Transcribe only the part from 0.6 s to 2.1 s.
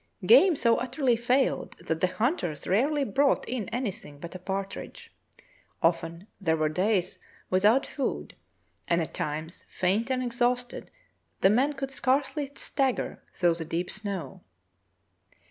utterly failed that the